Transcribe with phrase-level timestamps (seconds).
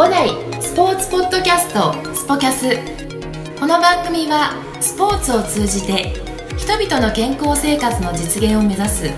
[0.00, 0.30] 五代
[0.62, 2.74] スポーツポッドキャストスポキャス。
[3.60, 6.14] この番組はスポーツを通じて
[6.56, 9.10] 人々の健康生活の実現を目指す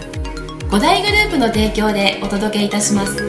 [0.72, 3.14] 五大グループの提供でお届けいたします。
[3.14, 3.20] は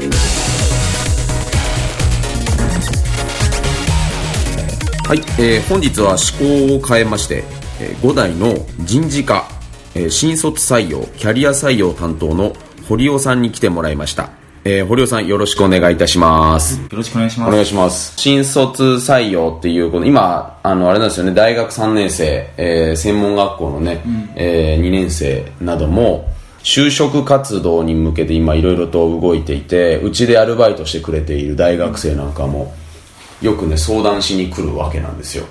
[5.13, 7.43] い、えー本日は趣向を変えまして、
[7.79, 9.47] えー5代の人事課、
[9.93, 12.55] えー新卒採用キャリア採用担当の
[12.89, 14.31] 堀尾さんに来てもらいました、
[14.66, 17.49] えー堀尾さんよろしくお願いいたします、よろしくお願いします。
[17.49, 18.13] お願いします。
[18.17, 21.34] 新卒採用っていうこの今あのあれなんですよね。
[21.34, 24.02] 大学3年生、えー専門学校のね、
[24.35, 26.30] え2年生なども
[26.63, 32.73] 就職活動に向けて今いろいろと動いていてうちでアルバイトしてくれている大学生なんかも
[33.41, 35.45] よくね相談しに来るわけなんですよ、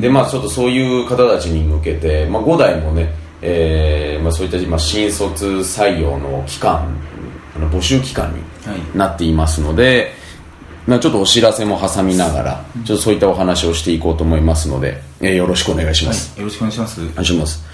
[0.00, 6.96] でまあちょっとそういう方たちに向けて、まあ、5代もね、えーまあ、そういった今新卒採用の期間
[7.56, 8.98] あの募集期間にはい。
[8.98, 10.12] なっていますので、
[10.86, 17.00] まあ、ちょっとお知らせも挟みながら、ちょっとそういったお話をしていこうと思いますので、えーよろしくお願いします、よろしくお願いします。
[17.00, 17.64] お願いします。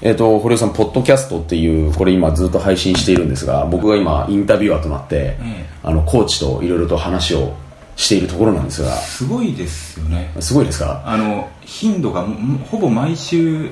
[0.00, 7.54] えっ、と堀尾さんポッドキャストっていうこれ今ずっと配信しているんですが僕が今インタビュアーとなって、えあのコーチといろいろと話を
[7.94, 8.90] しているところなんですが。
[8.96, 10.32] すごいですよね。
[10.40, 11.02] すごいですか？
[11.04, 13.68] あの、頻度がもほぼ毎週、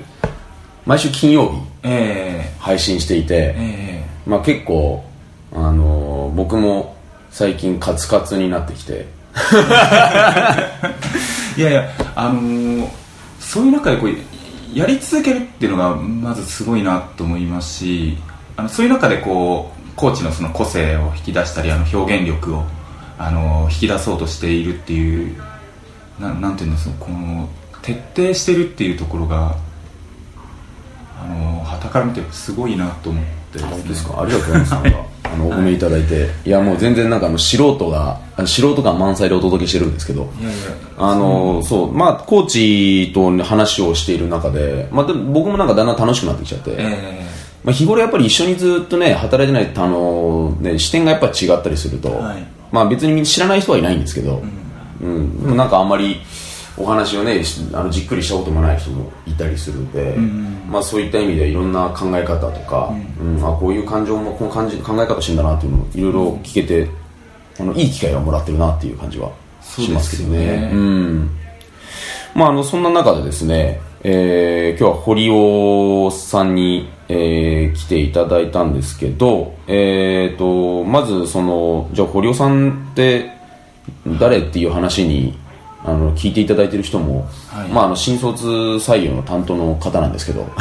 [0.85, 4.05] 毎週金曜日え配信していー、て、え。
[4.27, 5.03] まあ、結構、
[5.53, 6.97] あのー僕も
[7.31, 9.07] 最近カツカツになってきて。
[9.35, 9.61] ー、
[11.61, 12.89] いやいや、あのー
[13.39, 14.11] そういう中でこう、
[14.79, 18.17] やり続けるっていうのが、まずすごいなと思いますし、
[18.57, 22.65] あのそういう中でこう、コーチのその個性を引き出したり、あの表現力を、
[23.19, 25.37] あのー引き出そうとしているっていう、
[26.21, 27.49] ななんていうんですか、この、
[27.83, 29.55] 徹底してるっていうところが、
[31.23, 33.83] あのー、旗から見てすごいなと思ってですね。
[33.89, 34.23] ですか？
[34.23, 40.31] ありがとうございますあのお褒めいただいて、い、やもう全然なんかあの素人が素人感満載でお届けしてるんですけど
[40.99, 47.25] あのそうまあコーチと話をしている中で,、まあ、でも僕もなんかだんだん楽しくなってきちゃって、え
[47.65, 52.47] まあ、日頃やっぱり一緒にずっとね働いてないとあの、ね、視点がやっぱ違ったりすると、はい。
[52.73, 54.43] まあ別に知らない人はいないんですけど、
[55.03, 55.43] うん。
[55.43, 56.21] でもなんかあんまり
[56.81, 60.17] お話をねしあのじっくりしたこともない人もいたりするんで、
[60.71, 63.37] まあ、そういった意味でいろんな考え方とか、うん。
[63.45, 66.89] あこういう感情もこの感じ考え方してんだなっていうのをいろいろ聞けて、
[67.59, 69.31] あのいい機会をもらってるなっていう感じは
[69.61, 70.39] しますけどね。
[70.39, 70.71] ね。
[70.73, 71.31] うん。
[72.35, 83.31] まあ、あのそんな中でですね、えー今日は堀尾さんに、えー来ていただいたんですけど、えー、とまずそのじゃあ堀尾さんって
[84.19, 85.39] 誰っていう話に
[85.85, 87.69] あの聞いていただいてる人も、はい。
[87.69, 90.47] まあ、あの新卒採用の担当の方なんですけど、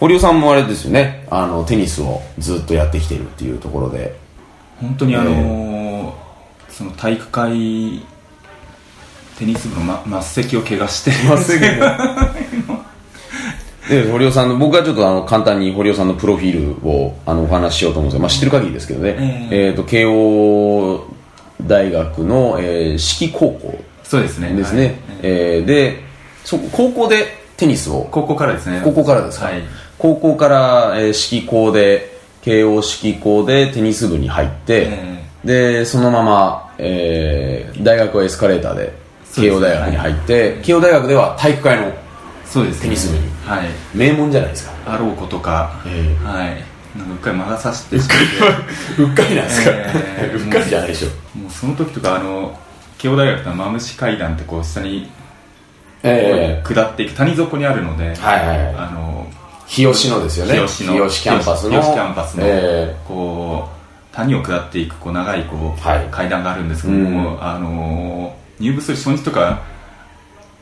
[0.00, 1.26] 堀尾さんもあれですよね。
[1.30, 4.16] あのテニスをずっとやってきているっていうところで。
[4.80, 5.78] 本当にあのー
[6.78, 8.02] その体育会
[9.36, 11.10] テニス部の、ま、末席を怪我して。
[13.88, 19.50] で堀尾さんの僕はちょっとあの簡単に堀尾さんのプロフィールをあのお話ししようと思うんですけど、まあ、知ってる限りですけどね、え。
[19.50, 21.07] えーと慶応
[21.62, 24.54] 大学の、えー、四季高校そうですね。
[24.54, 24.94] ですね、はい。
[25.22, 26.02] えーで
[26.44, 27.26] そ高校で
[27.56, 28.08] テニスを？
[28.10, 28.80] 高校からですね。
[28.82, 29.62] 高校からですか、はい。
[29.98, 38.92] 高校から、えー、四季校で慶応四季校でテニス部に入って、えでそのまま、えー大学はエスカレーターで
[39.34, 41.92] 慶応大学に入って、慶応大学では体育会の
[42.46, 42.82] そうですね。
[42.84, 43.68] テニス部にはい。
[43.94, 44.72] 名門じゃないですか。
[44.86, 46.16] あろうことか、え。
[46.24, 46.64] はい
[46.98, 49.02] なんかうっかり魔が差してしまって。
[49.02, 51.08] うっかりなんですか、えーうっかりじゃないでしょ。
[51.38, 52.58] もうその時とかあの
[52.98, 55.10] 慶応大学のマムシ階段ってこう下に
[56.02, 58.74] え下っていく谷底にあるので、はいはいはい。
[58.76, 59.26] あの
[59.66, 60.54] 日吉のですよね。
[60.66, 61.70] 日吉のキャンパスの。
[61.70, 63.68] 日吉キャンパスの、えこ
[64.12, 66.08] う谷を下っていくこう長いこう、はい。
[66.10, 67.44] 階段があるんですけども、うん。
[67.44, 69.60] あの入部する初日とか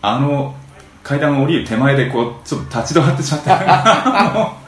[0.02, 0.54] あの
[1.02, 3.50] 階段を降りる手前でこうちょっと立ち止まってしまって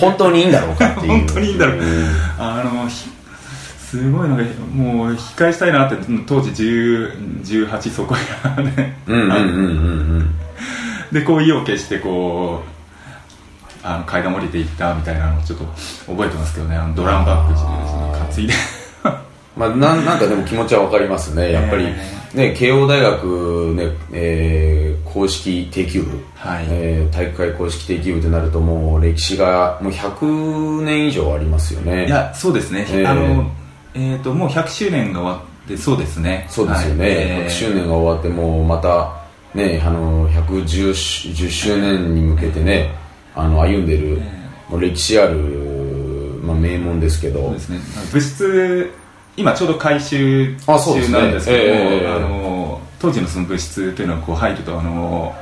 [0.00, 1.08] 本当にいいんだろうかっていう。
[1.08, 1.82] 本当にいいんだろう、ん。
[2.38, 3.08] あのひ
[3.78, 5.96] すごいのがもう引き返したいなって
[6.26, 8.14] 当時10 18そこ
[8.46, 8.98] やね。
[9.06, 10.34] うんうんうんうんうん。
[11.12, 12.78] でこう意を決してこう
[13.82, 15.64] あの階段降りていったみたいなのをちょっと
[16.06, 16.76] 覚えてますけどね。
[16.76, 17.54] あのドラムバッグ
[18.34, 18.54] 担いで
[19.58, 21.50] まあ、なんなんかでも気持ちはわかりますね。
[21.50, 21.86] やっぱり、
[22.32, 24.78] ね、慶応大学、ねえー
[25.08, 26.66] 公式定休部、はい。
[26.68, 32.06] えー体育会公式定休部となるともう歴史がもう100年以上ありますよね。
[32.06, 33.10] いやそうですね、えー。
[33.10, 33.50] あの
[33.94, 36.46] えー、ともう100周年が終わってそうですね。
[36.48, 37.14] そうですよね、はい。
[37.14, 37.46] えー。
[37.46, 39.12] 100周年が終わってもうまた
[39.54, 42.94] ねあの110し10周年に向けてね
[43.34, 44.20] あの歩んでる、
[44.68, 45.36] もう歴史ある、
[46.42, 47.46] まあ、名門ですけど。
[47.46, 47.78] そうですね。
[48.12, 48.92] 物質
[49.38, 55.34] 今ちょうど改修中なんですけどもええあの当時のその物質というのはこう入るとあの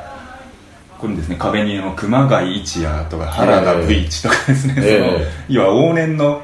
[0.98, 5.26] これですね壁にあの熊谷一也とか原田ブイチとかですね、ええ。
[5.48, 6.42] その要は往年の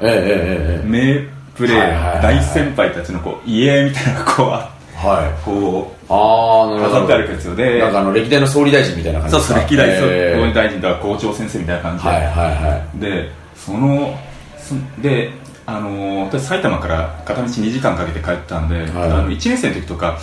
[0.85, 5.45] 名プレー大先輩たちのこう家みたいなこうあはい。
[5.45, 10.47] こうあ飾ってあるやつでなんかあの歴代の総理大臣みたいな感じそうですかそう歴代総ええ。
[10.47, 14.19] 理大臣とか校長先生みたいな感じで、はいはいはでその
[14.59, 15.31] そで
[15.65, 18.89] あの私埼玉から片道2時間かけて帰ったんで、はい。
[18.89, 20.19] あの1年生の時とか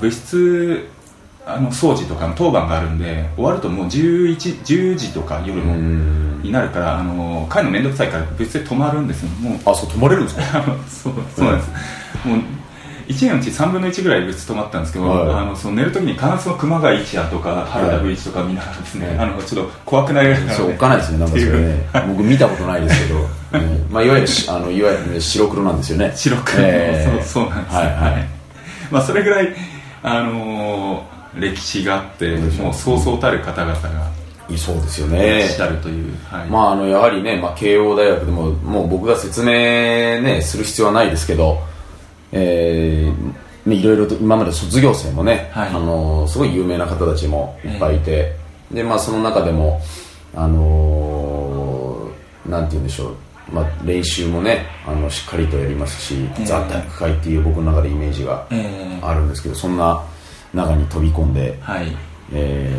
[0.00, 0.88] 物質
[1.44, 6.42] あの掃除とかの当番があるんで終わるともう11 10時とか夜いのうん。
[6.42, 9.28] になるからあの帰るの面倒くさいから物質で泊まるんですよ。
[9.40, 10.42] もうあそう泊まれるんですか？
[10.88, 11.70] そうそうなんです、
[12.28, 12.38] もう
[13.08, 15.34] 1年のうち3分の1ぐらい別泊まったんですけど、はい。
[15.42, 19.18] あのその寝るときに必ず熊谷一也とか原田武一とか見ながらですね、はい。
[19.18, 21.88] あのちょっと怖くなりながら、ね、そうおっかないですねなんかそれね。
[22.08, 23.26] 僕見たことないですけど、うん
[23.90, 26.12] まあ、いわゆるしあのいわゆるね白黒なんですよね。
[26.14, 27.22] 白く、えー。
[27.22, 28.28] そうそうなんです、はいはい。
[28.90, 29.54] まあ、それぐらい、
[30.02, 34.10] あのー歴史があってもうそうそうたる方々が
[34.48, 36.48] いそうですよいらねっしゃるという、はい。
[36.48, 39.48] まあ、あのやはりね、まあ、慶応大学でももう僕が説明、
[40.22, 41.58] ね、する必要はないですけど、
[42.32, 43.34] えー
[43.68, 45.68] ね、いろいろと今まで卒業生もね、はい。
[45.68, 48.32] あのすごい有名な方たちもいっぱいいて、
[48.72, 49.82] でまあ、その中でも、
[50.34, 53.16] あのーなんて言うんでしょう、
[53.52, 60.02] まあ、練習もねあのしっかりとやりますし、ええザ・体育会っていう僕の中でイメージがえーあるんですけどそんな
[60.52, 61.96] 中に飛び込んで、はい。
[62.32, 62.72] え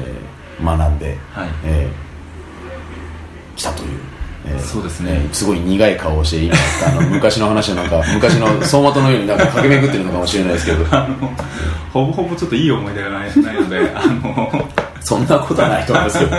[0.60, 1.50] ー学んで、はい。
[1.66, 4.00] えー来たという、
[4.48, 5.12] えーそうですね。
[5.14, 6.56] えーすごい苦い顔をして今
[6.86, 10.86] あの 昔の話をなんか昔の走馬灯のようになんか駆け巡ってるのかもしれないですけど。
[11.94, 14.70] ほぼほぼちょっといい思い出がないないのであの
[15.00, 16.32] そんなことはないと思いますけど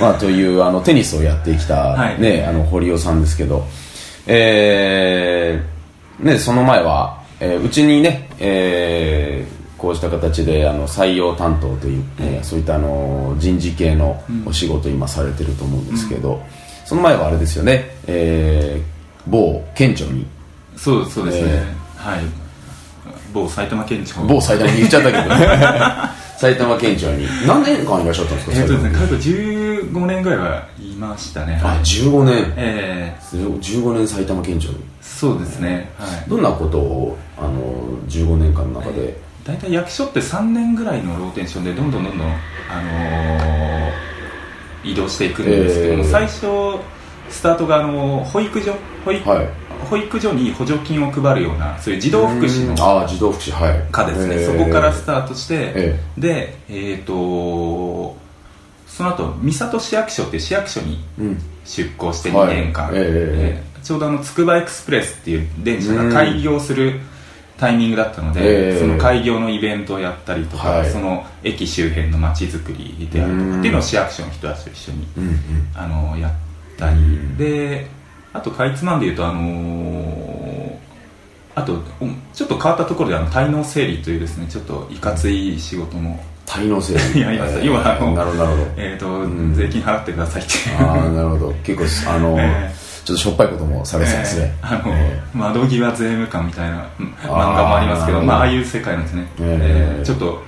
[0.00, 2.20] まあというあのテニスをやってきた、はい。
[2.20, 3.64] ねあの堀尾さんですけど
[4.26, 16.42] えーねその前は、えーうちにね、えーこうした形であの採用担当という、えーそういったあの人事系のお仕事を今されてると思うんですけど、
[16.84, 20.26] その前はあれですよね、えー某県庁に。
[20.76, 22.20] そうそうですね、えはい。
[23.32, 24.22] 某埼玉県庁。
[24.26, 25.34] 某埼玉に言っちゃったけど
[26.38, 27.26] 埼玉県庁に。
[27.46, 28.90] 何年間いらっしゃったんですかえっとですね
[29.92, 31.60] 15年ぐらいはいましたね。
[31.62, 31.78] あはい。
[31.80, 32.52] 15年。
[32.56, 34.70] え15年埼玉県庁。
[35.00, 35.90] そうですね。
[35.98, 36.30] はい。
[36.30, 37.52] どんなことをあの
[38.08, 42.32] 15年間の中で、大体役所って3年ぐらいのローテーションでどんどんどんどん、あ
[42.82, 44.08] のー
[44.84, 46.46] 移動していくんですけども、えー最初
[47.30, 48.74] スタートが、あのー保育所
[49.04, 49.48] 保育,、はい。
[49.90, 53.88] 保育所に補助金を配るようなそういう児童福祉のああ児童福祉はい。
[53.90, 58.16] 課ですね、えーそこからスタートして、えでえっ、と
[58.98, 61.42] その後三郷市役所っていう市役所にうん。
[61.64, 62.56] 出向してはい。
[62.56, 66.98] 2年間、えええーちょうどあのつくばエクスプレスっていう電車が開業する
[67.56, 70.90] タイミングだったので、ええその開業のイベントをやったりとか、はい。
[70.90, 75.36] その駅周辺の街づくりであるとうんかっていうのを市役所の人たちと一緒にうんうん。
[75.74, 76.32] あのやっ
[76.76, 77.36] たり、うん。
[77.36, 77.86] で
[78.32, 80.78] あとかいつまんで言うとあのー
[81.54, 88.70] あとおちょっと変わったところであの滞納整理というですねちょっといかつい仕事も、滞納整理やりましたえー要はあのなるほど なるほど。
[88.76, 89.54] えーとん。
[89.54, 90.52] 税金払ってくださいって。
[90.80, 91.54] ああなるほど。
[91.62, 92.74] 結構あの、え
[93.04, 94.68] ちょっとしょっぱいこともされてたんですね、えー。
[94.68, 96.86] あの、え窓際税務官みたいな
[97.22, 99.98] 漫画もありますけどまあああいう世界なんですね、えー。
[99.98, 100.42] えーちょっと、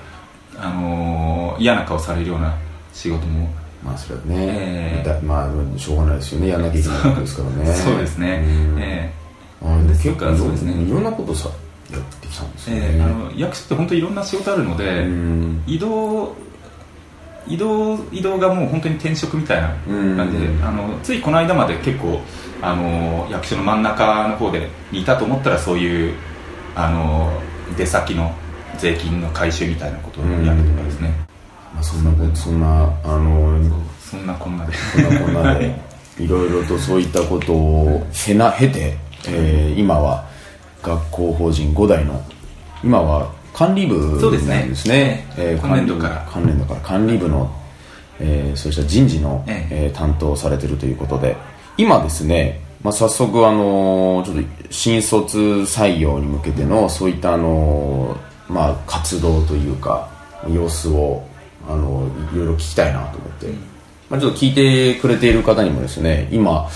[0.59, 2.53] あのー嫌な顔されるような
[2.93, 5.07] 仕事も、ーまあそれはね、えー。
[5.07, 6.47] だまあしょうがないですよね。
[6.47, 7.73] やんなきゃいけないことですからね。
[7.75, 8.79] そうですね、うん。
[8.79, 9.11] え
[9.63, 10.73] あー結構かそうですね。
[10.73, 11.49] いろんなことさ
[11.91, 15.63] やってきたんですね、えーあの役所って本当にいろんな仕事あるので、うん。
[15.67, 16.35] 移動
[17.47, 19.69] 移動移動がもう本当に転職みたいな
[20.15, 20.63] 感じで、うん。
[20.63, 22.21] あのついこの間まで結構
[22.61, 26.15] あの役所の真ん中の方でいたと思ったらそういう
[26.75, 27.31] あの
[27.77, 28.33] 出先の
[28.77, 31.13] 税金の回収みたいなことをやるとかですね、
[31.73, 33.59] まあ、そんなそんなあの
[33.99, 34.73] そんなこんなで。
[34.95, 40.29] こんなこんなでいろいろとそういったことを経な経て、えー今は
[40.81, 42.23] 学校法人5代の
[42.83, 44.21] 今は管理部なんですね。
[44.21, 44.31] そう
[44.69, 45.27] ですね。
[45.37, 46.27] えー今年度から。
[46.31, 46.79] 管理部今年度から。
[46.81, 47.51] 管理部の、
[48.19, 49.91] えーそうした人事の、ええ。
[49.93, 51.35] ー担当をされてるということで。
[51.77, 60.09] 今ですね、まあ、早速あのーちょっと新卒採用に向けてのそういったあのーまあ、活動というか
[60.49, 61.23] 様子を
[61.67, 63.47] あのいろいろ聞きたいなと思って、
[64.09, 66.67] まあ、ちょっと聞いてくれている方にもですね今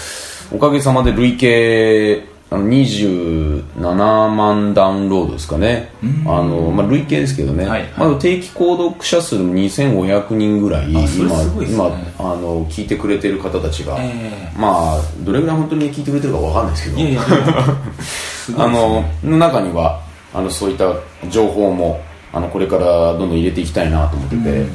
[0.52, 2.24] おかげさまで累計
[2.56, 5.92] ああの27万ダウンロードですかね、
[6.26, 7.92] あのまあ、累計ですけどね、はいはい。
[7.98, 11.86] まあ、定期購読者数も2500人ぐらい、あそれ今今
[12.18, 17.22] あの聞いてくれてる方たちが、えまあ、どれぐらい本当に聞いてくれてるかわかんないですけど、いやいや
[18.58, 19.20] あのね。
[19.24, 20.02] の中には
[20.34, 20.94] あのそういった
[21.30, 22.02] 情報も
[22.34, 24.66] あのこれからどんどん入れていきたいなと思ってて、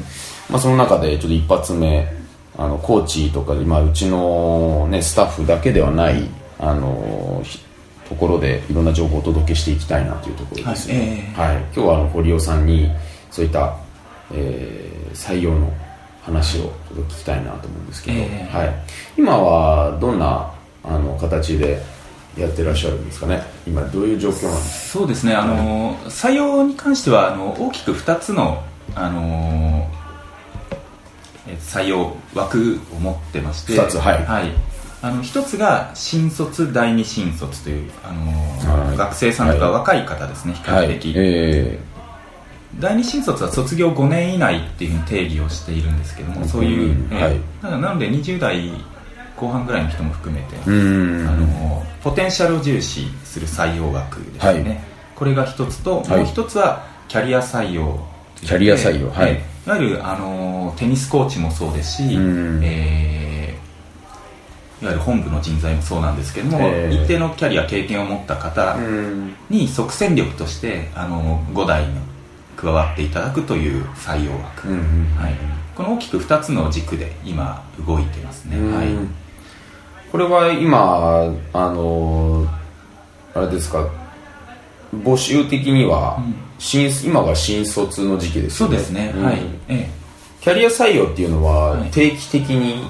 [0.49, 2.07] まあ、その中でちょっと一発目
[2.57, 6.27] あのコーチとかで、まあ、うちの、ね、スタッフだけではない
[6.59, 7.59] あのひ
[8.11, 10.89] ところでいろんな情報をお届けしていきたいなというところです。
[10.89, 12.91] ね、はいえはい、今日はあの堀尾さんに
[13.31, 13.77] そういった、
[14.33, 15.69] えー採用の
[16.23, 18.57] 話をちょっと聞きたいなと思うんですけど、ええ。
[18.57, 18.73] はい、
[19.17, 20.53] 今はどんな
[20.85, 21.81] あの形で
[22.37, 23.43] やってらっしゃるんですかね？
[23.67, 25.35] 今どういう状況なんですそうですね。
[25.35, 28.63] あの採用に関してはあの大きく2つの
[28.95, 29.89] あの
[31.47, 33.73] え採用枠を持ってまして。
[33.73, 34.70] 二つはい
[35.03, 38.97] あの一つが新卒第二新卒というあの、はい。
[38.97, 39.73] 学生さんとかはい。
[39.73, 40.87] 若い方ですね、はい。
[40.89, 41.79] 較的、え
[42.79, 47.15] 第二新卒は卒業5年以内っていう定義をしているんですけどもそういう、ええ。
[47.15, 47.81] うんはい。
[47.81, 48.71] なので20代
[49.35, 54.79] 後半ぐらいの人も含めて、あのポテンシャルを重視する採用枠ですね、はい。
[55.15, 56.09] これが一つと、はい。
[56.09, 57.99] もう一つはキャリア採用
[58.35, 59.09] キャリア採用。
[59.09, 59.31] はい。
[59.31, 62.61] えいわゆるあのテニスコーチもそうですし、うん。
[62.63, 63.40] えー
[64.81, 69.35] いわゆる本部の人材もそうなんですけども、えー一定のキャリア経験を持った方うん。
[69.49, 71.89] に即戦力としてあの5代に
[72.55, 74.77] 加わっていただくという採用枠、うん
[75.17, 75.35] はい、
[75.75, 78.75] この大きく2つの軸で今動いてますね、うん。
[78.75, 78.87] はい。
[80.11, 82.47] これは今あの
[83.33, 83.87] あれですか
[84.93, 86.35] 募集的には、うん。
[86.59, 88.77] 新今が新卒の時期ですよね。
[88.77, 89.23] そうですね、うん。
[89.23, 89.89] はい、え
[90.41, 91.91] キャリア採用っていうのははい。
[91.91, 92.83] 定期的に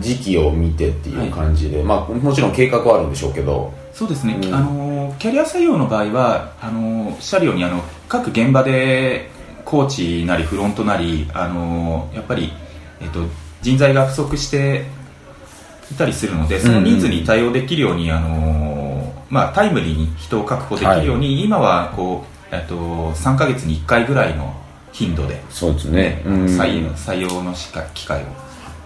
[0.00, 3.72] 時期を見てっていう感じで、まあもちろん計画はあるんでしょうけど。
[3.76, 4.54] えそうですね、うん。
[4.54, 9.28] あのキャリア採用の場合はあのおっしゃるようにあの各現場で
[9.64, 12.52] コーチなりフロントなりあのやっぱり、
[13.00, 13.20] えっと、
[13.60, 14.86] 人材が不足して
[15.92, 24.63] いたりするのでそのニーズに対応できるように、あのまあ、タイムリーに人を確保できるように、今はこう、えっと、3ヶ月に1回ぐらいの
[24.94, 25.42] 頻度で。
[25.50, 26.44] そうですね、うん。
[26.46, 28.26] 採用採用のしか機会を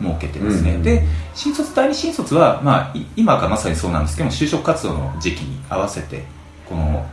[0.01, 0.83] 設けてですね、うん。
[0.83, 6.25] で新卒第二新卒は、まあ、い今がまさにそうなんですけども就職活動の時期に合わせて
[6.69, 7.07] この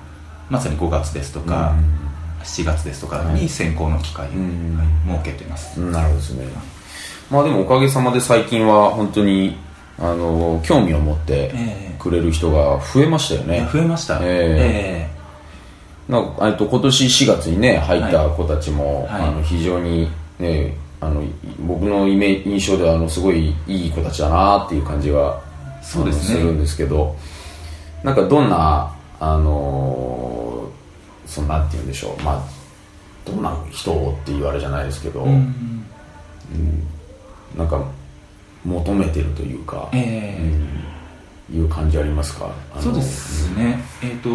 [0.50, 1.76] まさに5月ですとか、
[2.44, 4.78] 7月ですとかに選考の機会を、うん。
[4.78, 6.46] はい設けてます、うんなるほどですね。
[7.30, 9.56] まあでもおかげさまで最近は本当に
[10.00, 15.10] あの興味を持ってえくれる人が増えましたよえね、増えました、え
[16.08, 19.22] なんかえっと今年4月にね入った子たちも、はい。
[19.24, 20.10] あの非常に
[20.40, 21.24] ねあの
[21.68, 25.42] 僕のイメ印象ではあのすごいいい子たちだなっていう感じが
[25.82, 26.40] そうですね。
[26.40, 27.16] するんですけど
[28.04, 30.70] なんかどんなあの
[31.26, 32.44] そのなんて言うんでしょうまあ
[33.26, 36.88] どんな人をっていうあれじゃないですけど、えうん。
[37.58, 37.84] なんか
[38.64, 40.42] 求めてるというか、ええ。
[41.52, 41.58] うん。
[41.58, 42.52] いう感じありますか？
[42.80, 44.30] そうですね、えっ、と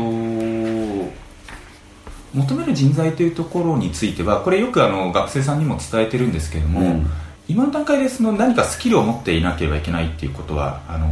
[2.35, 7.07] 求める人材というところについてはこれよくあの学生さんにも伝えてるんですけども、うん。
[7.49, 11.07] 今の段階でその何かスキルを持っていなければいけないっていうことはあの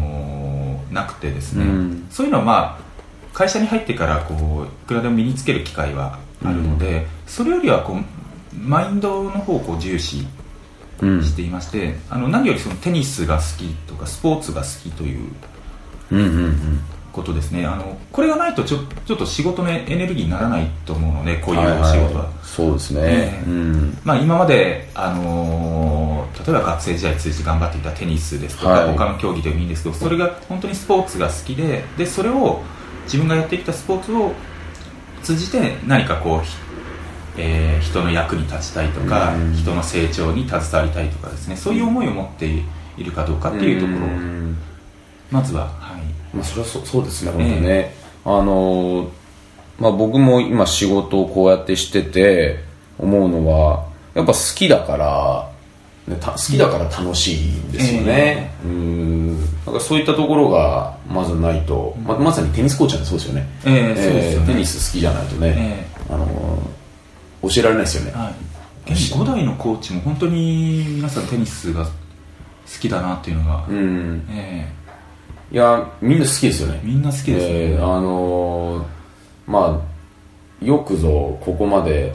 [0.90, 2.06] ーなくてですね、うん。
[2.10, 2.88] そういうのはまあ
[3.34, 10.26] 会社に入ってからこういくらでも身につける機会はあるので、それよりはこうマインドの方を重視
[11.00, 11.24] うん。
[11.24, 15.28] していまして、あの何よりそのテニスが好きとかスポーツが好きという
[16.10, 16.80] うんうんうん
[17.12, 17.66] ことですね。
[17.66, 23.50] あのこれがないとちょちょっと仕事のエネルギーにならないと思うのでこういうお仕事は、そうですね、ええ。
[23.50, 23.98] うん。
[24.04, 28.92] まあ、今まで、あのー例えば学生時代通じて頑張っていたテニスですとか、はい。
[28.92, 32.62] 他の競技でもいいんですけどそれが本当にスポーツが好きででそれを
[33.04, 34.32] 自分がやってきたスポーツを
[35.22, 36.56] 通じて何かこう、ひ
[37.38, 39.54] えー人の役に立ちたいとか、うん。
[39.54, 41.56] 人の成長に携わりたいとかですね。
[41.56, 43.98] そういう思いを持っているかどうかっていうところ。
[43.98, 44.56] をん。
[45.30, 45.72] まずは、はい、
[46.32, 47.94] まあ、それはそそうですね、本当ね、
[48.24, 49.08] あのー
[49.78, 52.58] まあ、僕も今、仕事をこうやってしてて
[52.98, 55.50] 思うのは、やっぱ好きだから、
[56.08, 59.40] ね、た好きだから楽しいんですよね、うん。
[59.66, 64.46] なんかそういったところがまずないと、ままさにテニスコーチなんてそうですよね、ええそうですよね。
[64.46, 66.78] テニス好きじゃないとね、えあのー
[67.40, 68.12] 教えられないですよね。
[68.12, 68.32] は
[68.88, 71.90] い、現5代のコーチも本当に皆さんテニスが好
[72.80, 74.26] きだなっていうのが、うん。
[74.28, 74.68] え
[75.50, 76.80] いやみんな好きですよね。
[76.82, 78.86] えみんな好きですよね、えーあのー
[79.46, 82.12] まあよくぞここまで、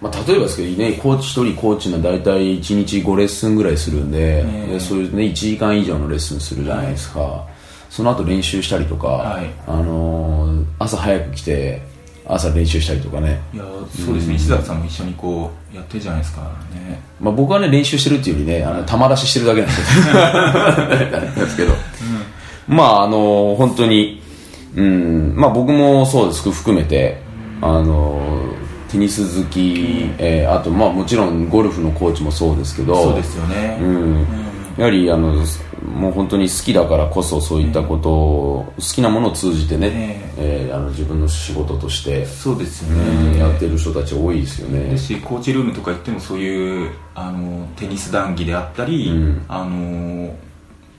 [0.00, 7.44] まあ、例えばですけどねコーチ1人コーチの大体1日5レッスンぐらいするんで,、ええでそういうね1時間以上のレッスンするじゃないですか、
[7.90, 9.50] その後練習したりとか、はい。
[9.66, 11.82] あのー朝早く来て
[12.26, 13.64] 朝練習したりとかね、いや
[14.04, 16.42] そうですね、石崎さんも一緒にこうやってるじゃないですか。
[16.74, 21.72] ねまあ、僕はね練習してるっていうよりねあの玉出ししてるだけなんですけど、
[22.68, 24.22] まああの本当に
[24.76, 26.50] うんまあ僕もそうです。
[26.50, 27.20] 含めて
[27.60, 28.20] あの
[28.90, 34.26] テニス好き、えーあとまあもちろんゴルフのコーチもそうですけどそうですよね、うん。
[34.76, 35.44] やはりあの
[35.94, 44.96] もう本当に好きだからこそそういったことを、好きなものを通じてね、えーあの自分の仕事として、そうですようんね、やってる人たち多いですよね。
[44.96, 49.44] しコーチルームとか行ってもそういうあのテニス談義であったり、うん。
[49.48, 50.34] あの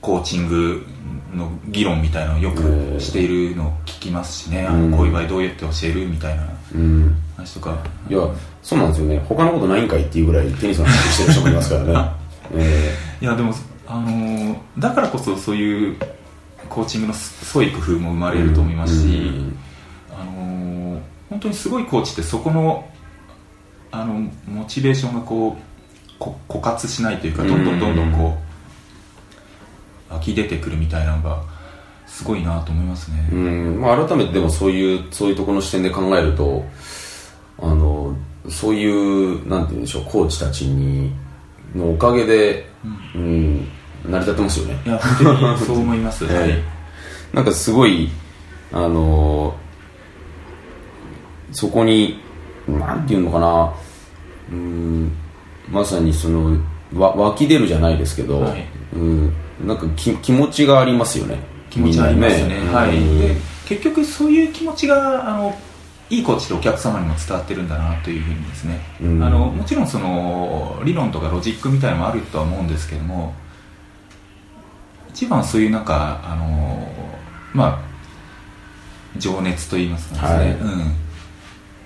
[0.00, 0.86] コーチング
[1.34, 4.66] の議論みたいなのをよくしているのを聞きますしね、
[4.96, 7.16] こういう場合どうやって教えるみたいなうん。
[7.36, 7.78] 話とか。
[8.08, 8.20] いや
[8.62, 9.18] そうなんですよね。
[9.28, 12.10] 他のことないんかいっていうぐらいテニスの話してる人もいますからね、
[12.54, 13.54] えいやでも
[13.86, 15.96] あのだからこそそういう
[16.68, 19.58] コーチングの創意工夫も生まれると思いますし、うん
[20.12, 22.84] あの本当にすごいコーチってそこの
[23.92, 28.49] あのモチベーションがこうこ枯渇しないというかどんどんどんどんこう
[30.10, 31.42] 湧き出てくるみたいなのが
[32.06, 36.64] すごいなと思いますね、うんまあ、改めてでもそういうそういうところの視点で考えると
[37.58, 38.16] あの
[38.48, 41.12] そういうなんて言うんでしょうコーチたちに
[41.74, 42.66] のおかげで、
[43.14, 43.68] うん。
[44.04, 44.82] 成り立ってますよね。
[44.86, 46.64] いや本当にそう思います、 はい、え
[47.32, 48.08] なんかすごい
[48.72, 49.54] あの
[51.52, 52.18] そこに
[52.66, 53.72] なんていうのかな
[54.52, 55.12] うん
[55.70, 56.56] まさにその
[56.94, 58.66] わ湧き出るじゃないですけど、はい。
[58.94, 59.32] うん、
[59.64, 61.38] なんかき気持ちがありますよね。
[61.70, 62.54] 気持ちありますね。
[62.60, 63.20] みんなはい、うん。
[63.20, 63.36] で
[63.66, 65.56] 結局そういう気持ちがあの
[66.08, 69.22] いいコーチでお客様にも伝わってるんだなというふうにですね、うん。
[69.22, 73.34] あのもちろんその理論とかロジックみたいなのもあるとは思うんですけども
[75.10, 76.88] 一番そういうなんかあの
[77.54, 77.90] まあ
[79.18, 80.50] 情熱といいますかですね、はい。
[80.52, 80.94] うん、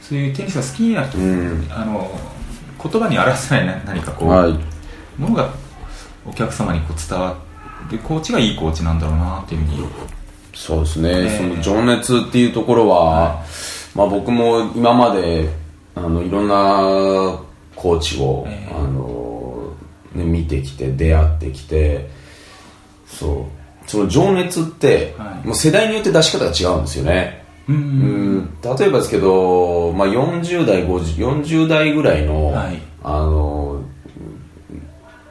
[0.01, 1.67] そういうテニスが好きになると、うん。
[1.71, 2.11] あの
[2.83, 4.53] 言葉に表せないな何かこう、はい。
[5.19, 5.51] ものが
[6.27, 7.37] お客様にこう伝わ
[7.87, 9.89] ってコーチがいいコーチなんだろうなっていうふうに。
[10.55, 11.39] そうですね、ええ。
[11.39, 13.43] その情熱っていうところは、
[13.95, 15.49] まあ、僕も今まで
[15.95, 17.39] あのいろんな
[17.75, 18.75] コーチを、ええ。
[18.75, 19.73] あの
[20.15, 22.09] ね、見てきて出会ってきて
[23.07, 23.65] そう。
[23.87, 25.47] その情熱って、はい。
[25.47, 27.77] もう世代によって出し方が違うんですよね、うん。
[27.77, 28.59] うん。
[28.63, 32.81] 例えばですけど、まあ、40代50 40代ぐらいの、はい。
[33.03, 33.83] あの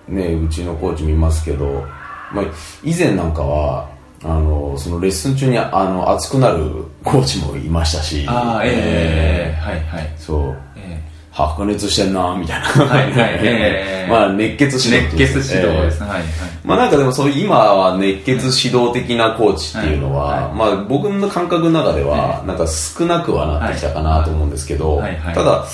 [0.08, 1.84] ねうちのコーチもいますけど、
[2.34, 2.46] まあ、
[2.84, 3.90] 以前なんかは
[4.24, 8.26] あのそのレッスン中にあの熱くなるコーチもいましたし。
[8.28, 9.62] ああええええ。
[9.62, 10.14] はいはい。
[10.18, 10.58] そう。
[10.78, 14.08] え白熱してんなみたいな、はいはいええ。
[14.10, 16.24] まあ熱血指導っていうん血指導ですね、ええはいはい。
[16.64, 20.54] まあなんかでもそう今は熱血指導的なコーチっていうのは、はいはい。
[20.54, 25.36] まあ僕の感覚の中ではなんか少なくはなってきたかなと思うんですけど、はいはい。
[25.36, 25.66] ただ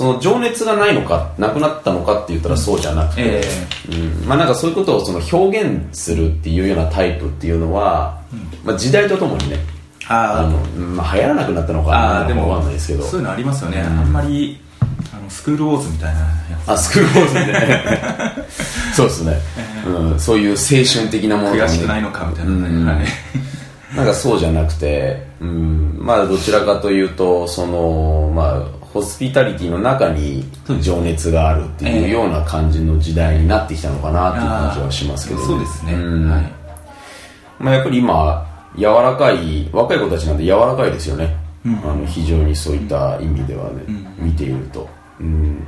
[0.00, 3.42] その情熱がないのかなくなったのかって言ったらそうじゃなくて、え
[3.92, 4.26] うん。
[4.26, 8.18] まあなんかそういうことをその表現するっていうようなタイプっていうのは、
[8.64, 9.58] まあ時代とともにね
[10.08, 13.02] ああの、まあ、流行らなくなったのかなああでもわかんないですけど。
[13.02, 14.58] そういうのありますよね、あんまり
[15.12, 16.26] あのスクールウォーズみたいなや
[16.64, 16.70] つ。
[16.70, 18.34] あスクールウォーズみたいな
[18.94, 19.36] そうですね、
[19.86, 21.62] うん、そういう青春的なものがね。
[21.64, 22.52] 悔しくないのかみたいな
[22.94, 23.06] ね、
[23.94, 30.44] なんかそうじゃなくて、うん、まあどちらかというと、その、まあ、ホスピタリティの中に
[30.80, 36.28] 情熱があるっていうような感じの時代になってきたのかなっていう感じはしますけど、そうですね、ん。
[36.28, 36.52] はい。
[37.60, 41.36] まあやっぱり今、柔らかい、若い子たちなんで柔らかいですよね。
[41.64, 41.78] うん。
[41.78, 44.26] あの非常にそういった意味ではね、うん。
[44.26, 44.88] 見ていると。
[45.20, 45.66] うん、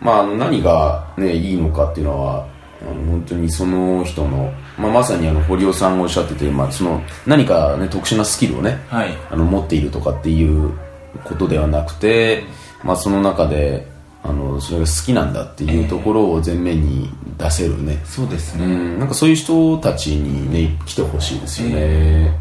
[0.00, 2.46] まあ何がね、いいのかっていうのは、
[2.80, 9.10] あの本当にその人の、まあ、まさにあの堀尾さんがおっしゃってて、まあ、その何か、ね、特殊なスキルをねはい。
[9.30, 10.72] あの持っているとかっていう
[11.24, 12.44] ことではなくて、
[12.84, 13.86] まあ、その中で
[14.24, 22.32] あのそれが好きなんだっていうところを前面に出せるね、そうですね、うん、なんかそういう人たちにね来てほしいですよね、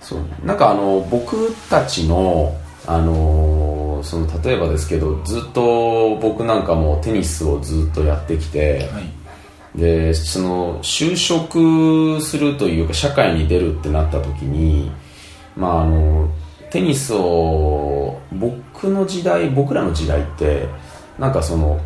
[0.00, 0.46] そう。
[0.46, 9.24] なんかあの僕たちのあのその例えばですけどずっと僕なんかもテニスをずっとやってきて、はい。
[9.74, 14.90] でその就職するというか社会に出るってなった時に
[15.56, 16.28] まああの
[16.74, 20.66] テニスを僕の時代僕らの時代って
[21.20, 21.80] なんかその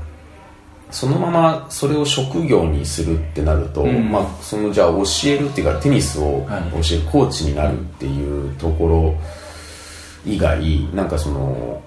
[0.90, 4.10] そのままそれを職業にするってなると、うん。
[4.10, 6.82] まあそのじゃあ教えるっていうかテニスをはい。
[6.82, 9.14] 教えるコーチになるっていうところ
[10.24, 11.82] 以外なんかその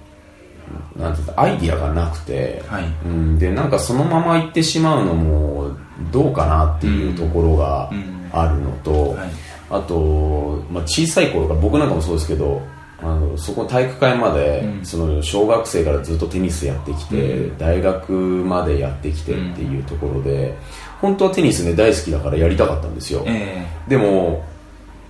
[0.96, 2.84] なんていうかアイディアがなくて、はい。
[3.04, 5.72] うん、でなんかそのまま行ってしまうのも
[6.12, 8.30] どうかなっていうところがうん。
[8.32, 9.30] あるのと、はい。
[9.72, 12.62] あと、まあ、小さい頃から僕なんかもそうですけど
[13.04, 14.86] あのそこ体育会まで、うん。
[14.86, 20.56] その小学生からずっとテニスやってきて、う大学までやってきてっていうところで、
[21.02, 24.46] 本当はテニスね大好きだからやりたかったんですよ、えでも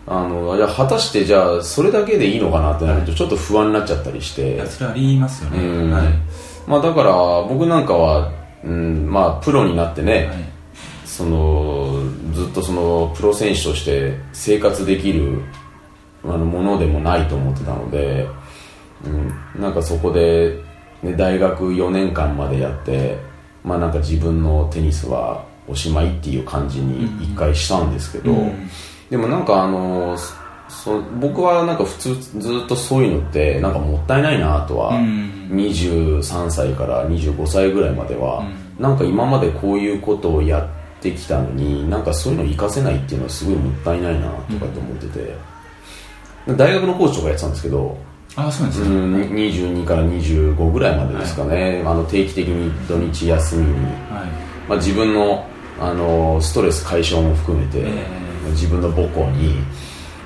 [0.07, 4.57] あのじゃあ果たしてじゃあそれだけでいいのかなってなるとちょっと不安になっちゃったりして。
[4.57, 5.59] やそれありますよね。
[5.59, 5.91] うん。
[5.91, 6.07] はい。
[6.67, 7.11] まあだから
[7.43, 8.31] 僕なんかは、
[8.63, 10.51] うん、まあプロになってね、はい。
[11.05, 15.43] そのずっとそのプロ選手として生活できる
[16.23, 18.27] あのものでもないと思ってたので、
[19.05, 20.57] うん、なんかそこで、
[21.01, 23.17] ね、大学4年間までやって、
[23.63, 28.69] まあ、なんか自分のテニスはおしまいっていう感じに一回したんですけど、うん
[29.09, 30.17] でもなんかあの
[30.69, 38.41] そ僕はなんか普通ずっとそういうのってなんかもったいないなとは、うん23歳から25歳ぐらいまでは、
[38.79, 42.03] なんか今までこういうことをやってきたのになん。
[42.03, 45.35] かそういうの活かせないっていうのはすごいもったいないなとかって思ってて、
[46.55, 47.97] 大学のコーチとかやってたんですけど、
[48.35, 48.95] ああそうなんですね。
[48.95, 54.51] うん、22から25ぐらいまでですかね、あの定期的に土日休みに、はい。
[54.69, 55.45] まあ、自分の
[55.79, 58.07] あのストレス解消も含めて、え
[58.51, 59.55] 自分の母校に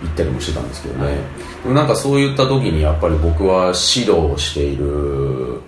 [0.04, 1.18] 行ったりもしてたんですけどね、
[1.64, 5.62] でもなんかそういった時にやっぱり僕は指導をしている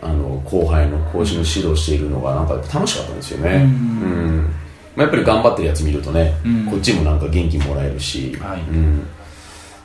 [0.00, 3.60] あの後輩の講師の指導しているのがなんか楽しかったんですよね、うん。
[3.60, 4.42] うん。
[4.96, 6.66] まあ、やっぱり頑張ってるやつ見るとね、うん。
[6.66, 8.60] こっちもなんか元気もらえるし、はい。
[8.60, 9.06] うん、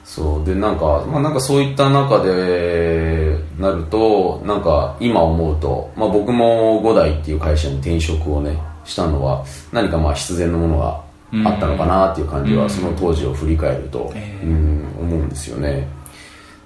[0.04, 11.02] そうでなんか、まあ、なんかそういった中でなるとなんか今思うと、まあ、僕も五代っていう会社に転職をねしたのは何かまあ必然のものが
[11.50, 12.70] あったのかなっていう感じは、うん。
[12.70, 14.46] その当時を振り返ると、ええ。
[14.46, 15.88] うん、思うんですよね。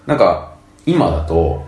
[0.05, 0.53] なんか
[0.85, 1.65] 今だと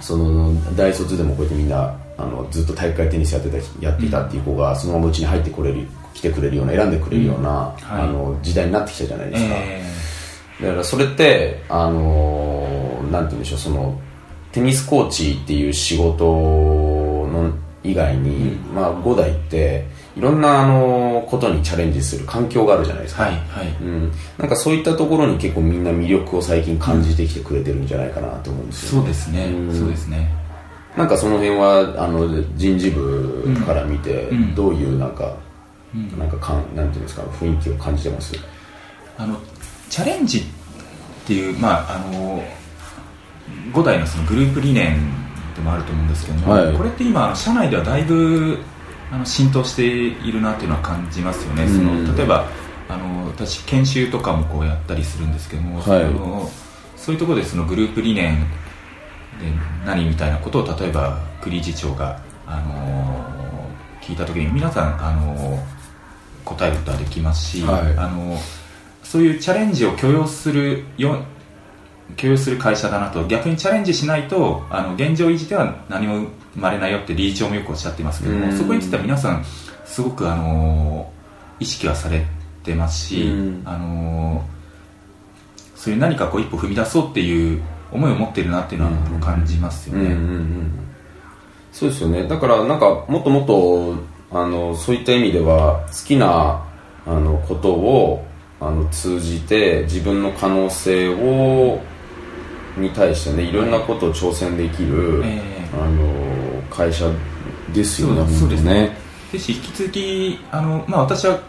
[0.00, 8.02] その大卒でもこうやってみんなあのずっと体育会テニスやってたやっていたっていう子がそのままうちに入ってくれる来てくれるような選んでくれるような、はい。
[8.02, 9.82] あの時代になってきたじゃないですか、え
[10.62, 14.00] だからそれってあのーなんて言うんでしょうその
[14.52, 23.68] テニスコーチっていう仕事の以外に、まあ5代っていろんなあのことにチャレンジする環境があるじゃないですか、はいはい。
[23.80, 29.46] うん、なんかそういったところに結構みんな魅力を最近感じてきてくれてるんじゃないかなと思うんですよ、そうですね。
[29.46, 29.74] うん。
[29.74, 30.30] そうですね。
[30.96, 34.54] なんかその辺はあの人事部から見てうん。
[34.54, 35.36] どういうなんか、
[35.94, 36.18] うん。
[36.18, 38.34] なんかかんなんていうんですか雰囲気を感じてます？
[39.16, 39.40] あの
[39.90, 40.42] チャレンジっ
[41.26, 42.42] ていうまああの
[43.72, 44.98] 5代のそのグループ理念
[45.54, 46.76] でもあると思うんですけども、はい。
[46.76, 48.58] これって今社内ではだいぶ
[49.12, 52.06] あの浸透しているなっていうのは感じますよね、そうん。
[52.06, 52.46] の例えば
[52.88, 55.84] あの私研修とかもこうやったりするんですけども、はい。
[55.84, 56.50] その
[56.96, 58.46] そういうところでそのグループ理念で
[59.84, 63.70] 何みたいなことを例えば栗理事長が、あの
[64.02, 65.58] 聞いた時に皆さん、あの
[66.44, 67.96] 答えることはできますし、はい。
[67.96, 68.38] あの
[69.10, 71.24] そういうチャレンジを許容するよ
[72.16, 73.26] 許容する会社だなと。
[73.26, 78.42] 逆にチャレンジしないとあの現状維持では何も生まれないよって理事長もよくおっしゃってますけどうん。
[78.42, 79.44] もそこについては皆さん
[79.84, 81.10] すごくあの
[81.58, 82.24] 意識はされ
[82.62, 83.62] てますしうん。
[83.64, 84.44] あの
[85.74, 89.20] そういう何かこう一歩踏み出そうっていう思いを持っているなっていうのはうん。
[89.20, 90.10] 感じますよね。
[90.14, 90.70] ん。
[91.72, 92.28] そうですよね。
[92.28, 93.96] だからなんかもっともっと
[94.30, 96.62] あのそういった意味では好きな
[97.04, 98.29] あのことを
[98.60, 101.80] あの通じて自分の可能性を
[102.76, 103.52] に対してねい。
[103.52, 105.42] ろんなことを挑戦できる、え
[105.72, 107.10] あの会社
[107.72, 108.86] ですよねそうですね。
[109.32, 111.40] 本ですし引き続きあの、まあ、私は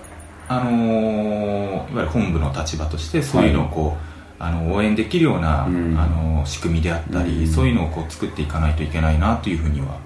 [0.48, 5.98] あのいわゆる本部の立場としてそういうのをこう、あの応援できるような、うん。
[5.98, 7.48] あの仕組みであったり、うん。
[7.48, 9.98] そういうのをこう作っていかないといけないなというふうには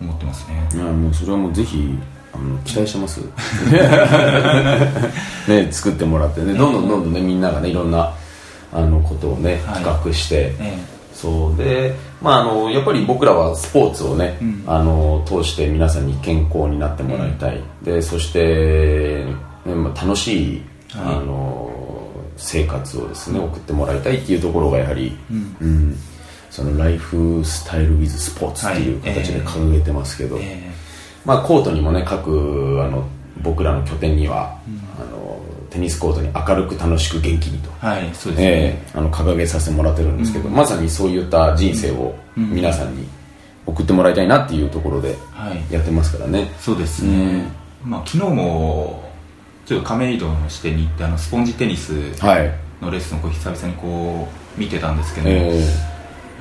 [0.00, 0.68] 思ってますね。
[0.74, 1.98] いやもうそれはもうぜひ
[2.64, 3.20] 期待してます。
[5.48, 6.54] ね作ってもらってね。
[6.54, 8.12] どんどんどんどんねみんながねいろんな
[8.72, 9.82] あのことをねはい。
[9.82, 10.78] 企画して、え
[11.12, 14.64] そうで、まあ、あのやっぱり僕らはスポーツをね、うん。
[14.66, 19.24] あの通して皆さんに健康になってもらいたい、でそして、
[19.64, 21.16] ねまあ、楽しい、はい。
[21.16, 21.70] あの
[22.36, 25.56] 生活をですね送ってもらいたいっていうところがやはり、うん。
[25.60, 25.98] うん。
[26.50, 29.14] そのライフスタイル・ウィズ・スポーツっていうはい。
[29.14, 30.70] 形で掲げてますけど、え
[31.24, 33.06] まあ、コートにもね各あの
[33.42, 34.58] 僕らの拠点には、
[35.00, 37.70] あのテニスコートに明るく楽しく元気にと。
[37.82, 42.50] えはいそうですね、ええあの掲げさせてもらってるんですけど、まさにそういった人生をうん。
[42.54, 43.06] 皆さんに
[43.66, 45.72] 送ってもらいたいなっていうところではい。
[45.72, 47.44] やってますからね、そうですね、
[47.84, 49.10] まあ、昨日も
[49.66, 55.66] ちょっと亀戸の支店に行ってあのスポンジテニスはい、のレッスンをこう久々にこう見てたんですけど、えやっ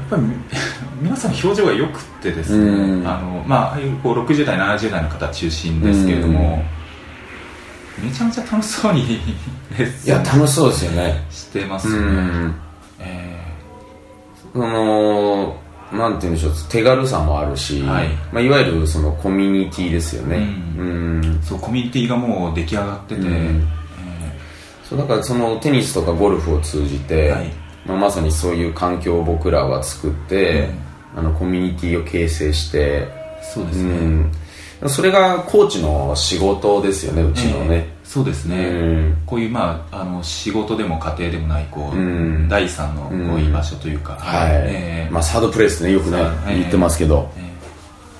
[0.09, 0.35] ぱりみ
[1.01, 3.07] 皆さん表情が良くてですね、うん。
[3.07, 6.63] あのまあこう60代70代の方中心ですけれども、
[8.03, 9.19] めちゃめちゃ楽しそうに
[9.77, 11.25] レッスンいや楽しそうですよね。
[11.29, 12.55] してますね、ん。
[12.99, 13.41] え
[14.53, 15.57] その
[15.91, 18.09] なんて言うんでしょう手軽さもあるし、はい。
[18.31, 20.37] まあ、いわゆるそのコミュニティですよね。
[20.77, 21.21] ううん。
[21.21, 23.27] ーそうコミュニティがもう出来上がってて、うん。
[23.27, 24.39] え
[24.83, 30.69] そうだからそのテニスとかゴルフを通じて、はいまあ、まさにそういう環境を僕らは作って、
[31.15, 33.97] あのコミュニティを形成して、ーそうですうね、
[34.85, 38.69] ん、それがコーチの仕事ですよねうちのね、えーそうですね、う
[39.11, 39.17] ん。
[39.25, 42.49] こういう、まあ、あの仕事でも家庭でもないこう、うん。
[42.49, 47.31] 第三のこう居場所というか、はい、えーまあ、サードプレイスねよくね、えー言ってますけど、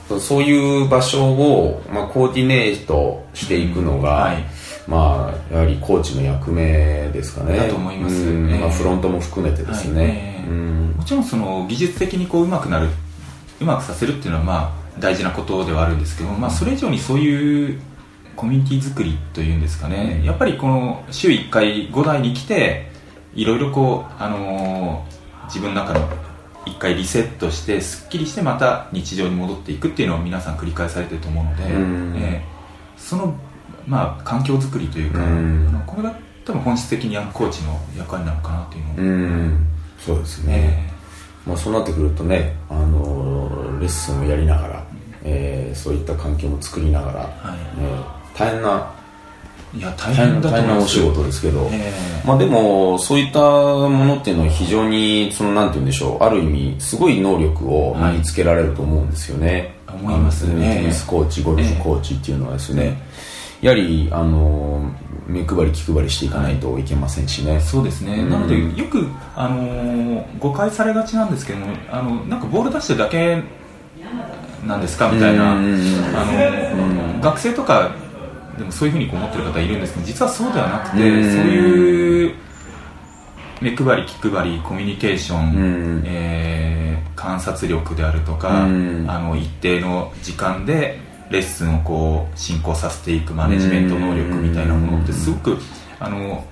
[0.10, 0.20] え。
[0.22, 4.34] そういう場所を、まあ、コーディネートしていくのが、うん。
[4.34, 4.44] はい
[4.88, 7.58] まあ、やはりコーチの役目ですかね。
[7.58, 8.16] だと思います。
[8.16, 8.50] うん。
[8.52, 8.60] ええ。
[8.60, 10.44] まあ、フロントも含めてですね、
[10.98, 12.90] もちろんその技術的にこう上手くなる
[13.60, 17.80] うまくさせるっていうのはまあ大事なことではあるんですけど、まあ、それ以上にそういう
[18.36, 22.92] コミュニティ作りというんですかね、やっぱりこの週1回5台に来て
[23.34, 26.08] いろいろこう、あのー自分の中の
[26.66, 32.16] 1回リセットしてすっきりしてまた日常に戻っていくっていうのを皆さん繰り返されてると思うので、うん。
[32.16, 32.46] ええ。
[32.96, 33.36] その、
[33.88, 35.84] まあ、環境づくりというか、うん。
[35.86, 36.16] これが
[36.46, 39.10] 多分本質的にコーチの役割なのかなというのを、う
[39.48, 39.68] ん。
[40.00, 44.86] そうですね、えまあ、そうなってくるとね、あのーレッスンをやりながら、
[45.24, 47.60] えーそういった環境も作りながら、はい。
[47.80, 48.92] えー大変な
[49.74, 51.92] えいや大大変変だと大変なお仕事ですけど、え
[52.24, 52.28] え。
[52.28, 60.78] まあでもそういったものっていうのは非常にそのなんて言うんでしょうある意味すごい能力を身につけられると思うんですよね、はい思いますね。
[60.78, 62.98] テニスコーチゴルフコーチっていうのはですね、
[63.62, 64.92] やはりあの
[65.28, 68.30] 目配り気配りしていかないといけませんしね、そうですね、うん。
[68.30, 73.44] なのでよく、あのー誤解されがちなんですけどもあのなんかボール出してるだけ
[74.66, 75.12] なんですか？
[75.12, 77.92] みたいな、あうんのー学生とか
[78.58, 81.32] でもそういうふうに思ってる方いるんですけど実はそうではなくて、うん。
[81.32, 82.36] そういう
[83.62, 85.60] 目配り気配りコミュニケーション、う
[86.00, 86.04] ん。
[86.06, 89.06] えー観察力であるとか、うん。
[89.08, 90.98] あの一定の時間で
[91.32, 95.58] レッスンをこう進行させていくマネジメント能力みたいなものってすごく
[96.00, 96.46] あの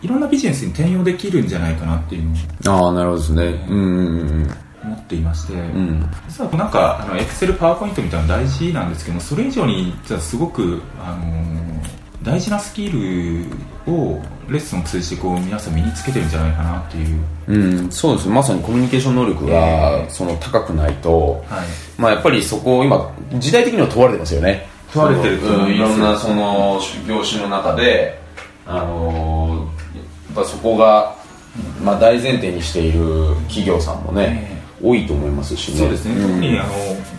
[0.00, 2.24] いろんなビジネスに転用できるんじゃないかなっていう
[2.62, 3.66] のをああなるほどですね。
[3.68, 4.50] うんうん
[4.84, 6.04] 思っていまして、うん。
[6.28, 11.82] 実はなんかあのエクセルパワーポイントみたいなの大事なんですけどそれ以上に実はすごくあの
[12.22, 13.46] 大事なスキル
[13.86, 21.66] をレッスンを通じてこう皆さん身につけてるんじゃないかなっていう、うん、そうですまさにコミュニケーション能力えがえその高くないと、はい、
[21.98, 24.68] まあやっぱりそこを今時代的には問われてますよね。
[24.92, 28.20] 問われてると思いろんなその業種の中で
[28.66, 29.72] あのー
[30.32, 31.14] やっぱそこが、
[31.82, 35.78] まあ、大前提にしている企業さんもね、多いと思いますしね。
[35.78, 36.22] そうですね、ん。
[36.22, 36.72] 特にあの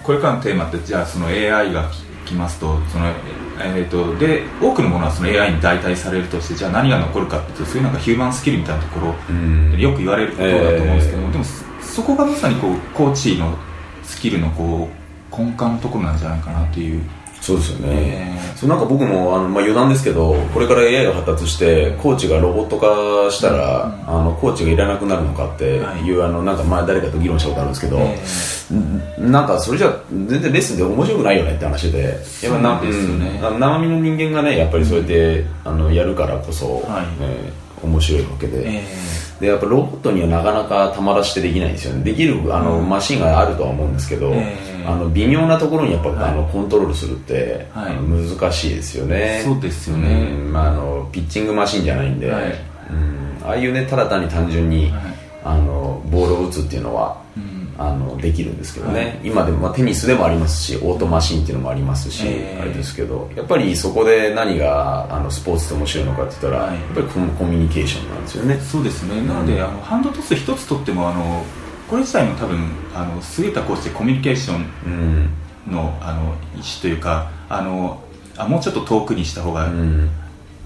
[0.04, 1.92] これからのテーマってじゃあその AI が
[2.26, 3.14] きますとその、
[3.60, 9.80] えー、とで多くのものはその AI に代替されるとしてじゃあ何が残るかっていうとそういうなんかヒューマンスキルみたいなところ、うん。
[9.80, 11.32] よく言われることだと思うんですけども、えー。
[11.34, 11.64] でもそ
[11.96, 13.56] そこがまさにこうコーチの
[14.04, 17.04] スキルのこう根幹のところなんじゃないかなっていう、
[17.44, 25.66] そうですよね、えーそうなんか僕もあの、まあ、余談ですけどこれから AI が発達してコーチがロボット化したら、あのコーチがいらなくなるのかって
[26.06, 32.18] いう、あのなんか前誰かと議論したことあるんですけど、えんなんかそれじゃ全然レッスンで面白くないよねって話で。
[32.42, 33.42] やっぱなですよね。
[33.44, 33.60] うん。
[33.60, 37.06] 生身の人間がねやっぱりそうやってあのやるからこそ、はい。
[37.20, 38.84] えー面白いわけで、え
[39.44, 42.04] でやっぱロボットにはなかなかたまらしてできないんですよね。
[42.06, 44.86] できるあの、マシンがあるとは思うんですけど、ええ。
[44.86, 46.32] あの微妙なところにやっぱ、はい。
[46.32, 47.96] あのコントロールするって、はい。
[47.96, 49.42] 難しいですよね。
[49.44, 50.32] そうですよね。
[50.32, 50.54] うん。
[50.54, 52.44] まあ、あのピッチングマシンじゃないんで、はい。
[52.90, 53.38] うん。
[53.44, 55.02] ああいうねただ単に単純に、はい。
[55.44, 62.62] あのボールを打つっていうのは、うんあのできるんですけどね、はい今でも、まあ、テニスでもありますしオートマシンっていうのもありますし、ええ。
[62.62, 68.60] あれですけどやっぱりそこで何があのスポーツって面白いのかって言ったら、はいやっぱりコミコミュニケーションなんですよね。
[68.60, 69.22] そうですね。
[69.22, 71.44] なので、あのハンドトス一つとってもあの
[71.90, 72.60] これ自体も多分
[72.94, 74.66] あの優れたコーチでコミュニケーション
[75.68, 75.74] うん。
[75.74, 78.02] のあの意思というかあの
[78.38, 80.10] あもうちょっと遠くにした方が、うん。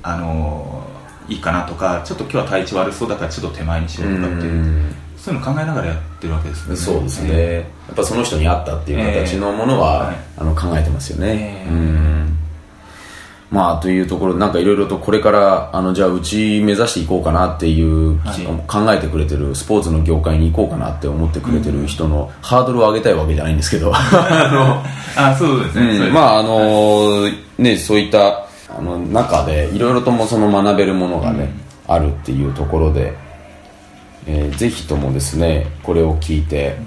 [0.04, 0.84] あの
[1.30, 4.96] いいかなとかちょっと今日は体調悪そうだからちょっと手前にしようとかっていう、うん。
[5.17, 6.75] そういうの考えながらやってるわけですよね。
[6.75, 10.08] そうですね、えやっぱその人に合ったっていう形のものは、ええ。
[10.08, 10.17] はい。
[10.38, 11.69] あの考えてますよね、ええ。
[11.69, 12.38] うん。
[13.51, 18.45] まあというところなんかいろいろとこれからあのじゃあうち目指していこうかなっていう、はい。
[18.67, 23.93] 考えてくれてるスポーツの業界に行こうかなって思ってくれてる人のハードルを上げたいわけじゃないんですけど。
[23.95, 24.84] あ
[25.15, 27.27] あそうですね、うですまああの
[27.58, 31.51] ねそういったあの中でいろいろともその学べるものがね、
[31.88, 33.13] あるっていうところで、
[34.28, 36.78] えーぜひともですねこれを聞いて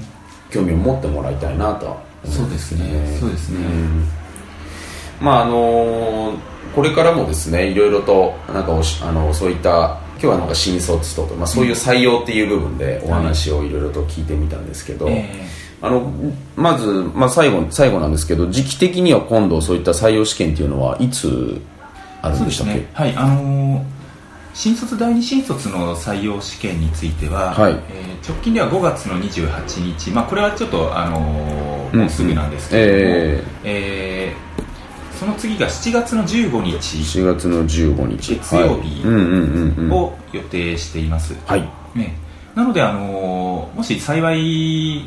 [0.50, 3.16] 興味を持ってもらいたいなとそうですね。
[3.18, 3.66] そうですね、
[5.20, 6.35] まああの
[6.74, 15.26] これからもですねいろいろとなんかおしあのそういった今日はなんか新卒とか、まあ、そういう採用っていう部分でお話をいろいろと聞いてみたんですけど、え
[15.81, 16.12] あの
[16.57, 21.61] まず、まあ、最後最後なんですけど時期的には今度そういった採用試験っていうのはいつ
[22.20, 23.99] あるんででしたっけ、はいあのー
[24.52, 27.72] 新卒第二新卒の採用試験については、はい。
[27.90, 34.60] えー直近では5月の28日、まあ、これはちょっと、あのーうんもうすぐなんですけれども、ええー
[35.18, 36.96] その次が7月の15ー、日。
[37.18, 38.36] 4月の15日。
[38.36, 39.02] 月曜日
[39.90, 41.68] を予定しています、はい。
[41.94, 42.16] ね、
[42.54, 45.04] なので、あのーもし幸い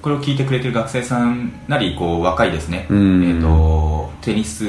[0.00, 3.24] これを聞いてくれてる学生さんなりこう若いですね、うん。
[3.24, 4.64] えー、とテニス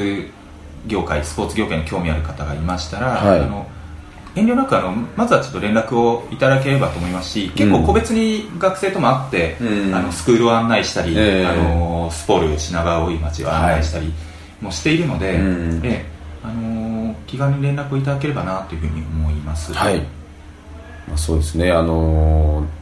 [0.88, 3.40] 業界スポーツ業界に興味ある方がいましたら、はい。
[3.42, 3.68] あの
[4.36, 9.96] 遠慮なくあのまずはちょっと連絡をいただければと思いますし結構個別に学生とも会って、うん。
[9.96, 11.46] あのスクールを案内したり、ええ。
[11.46, 14.14] あのスポール品川大井町を案内したり
[14.62, 15.82] もしているので、うん。
[15.84, 19.74] ええあの気軽に連絡をいただければなというふうに思います。
[19.74, 20.00] はい、
[21.08, 21.72] まあ、そうですね。
[21.72, 22.80] あのー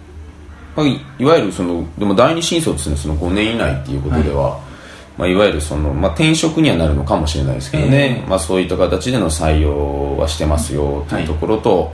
[0.76, 4.67] まあ、いいわゆるそのでも第二新卒ですねその5年以内っていうことでは、い
[5.18, 8.30] まあ、いわゆるその、まあ、転職にはなるのかもしれないですけどね、ええ。
[8.30, 11.92] まあ、そういった形での採用はしてますよというところと、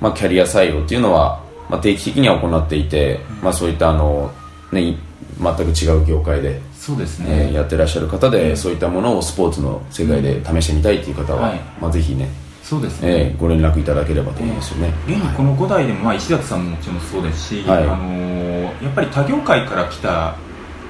[0.00, 4.32] まあ、キャリア採用っていうのは、まあ、定期的には行っていて、まあ、そういったあの、
[4.72, 4.98] ね、い
[5.40, 11.60] 全く違う業界で、そうですね、えーやってらっしゃる方で、そういったものをスポーツの世界で試してみたいという方は、はい。
[11.80, 12.28] まあ、ぜひね
[12.62, 17.82] そうですね、えーご連絡いただければと思いますよね、現にこの5代でも、まあ、石崎さんももちろんそうですし、はい。
[17.84, 20.36] あのーやっぱり他業界から来た、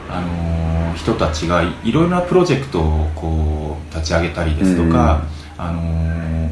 [0.08, 5.24] あのー人たちがいろいろなプロジェクトをこう立ち上げたりですとか、
[5.58, 6.50] あのー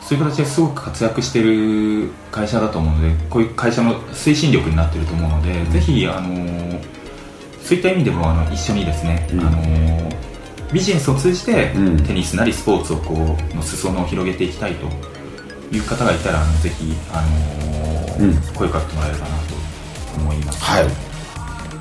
[0.00, 6.80] そういう形ですごく活躍している会社だと思うのでこういう会社の推進力になっていると思うので、ぜひ、あのー
[7.60, 9.40] そういった意味でもあの一緒にですね、うん。
[9.40, 10.16] あのー
[10.72, 12.04] ビジネスを通じて、うん。
[12.04, 14.86] テニスなりスポーツをこうの裾野を広げていきたいと
[15.74, 17.22] いう方がいたらあのぜひ、あ
[18.20, 19.54] の声かけてもらえればなと
[20.20, 20.62] 思います。
[20.62, 21.15] はい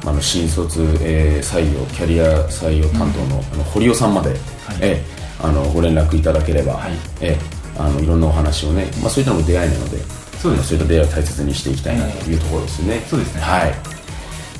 [0.05, 4.35] あの新卒、えー採用キャリア採用担当の,、あの堀尾さんまで、
[4.81, 6.91] えーあのご連絡いただければ、はい。
[7.21, 9.97] えーあのいろんなお話をね、まあ、そういったのも出会いなので
[10.41, 13.41] そうですそういった出会いを大切にしていきたいなというところですね、そうですね。
[13.41, 13.69] はい。
[13.69, 13.75] わ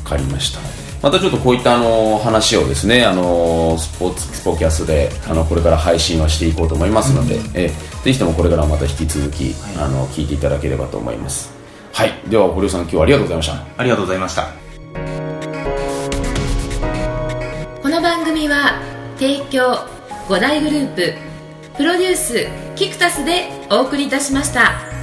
[0.04, 0.60] かりました。
[1.02, 9.86] またちょっとこういったあの話をですねあのスポーツスポキャスであのこれから配信はしていこうと思いますので、えーぜひともこれからまた引き続き、はい。
[9.86, 11.50] あの聞いていただければと思います。
[11.94, 12.12] はい。
[12.28, 13.54] では堀尾さん今日はありがとうございました。
[13.78, 14.65] ありがとうございました。
[18.36, 18.82] 組は
[19.18, 19.76] 提供
[20.28, 21.14] 5大グループ
[21.78, 24.95] プロデュースキクタスでお送りいたしました。